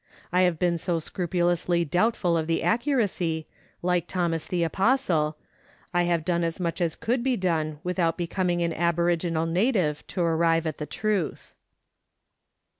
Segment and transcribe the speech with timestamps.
[0.31, 3.45] I have been so scrupulously doubtful of the accuracy,
[3.83, 5.37] like Thomas the Apostle;
[5.93, 10.21] I have done as much as could be done without becoming an aboriginal native to
[10.21, 11.53] arrive at the truth.